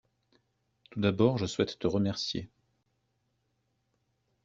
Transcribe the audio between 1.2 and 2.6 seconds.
je souhaite te remercier.